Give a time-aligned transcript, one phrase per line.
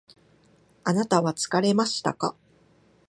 [0.83, 2.35] あなたは疲れましたか？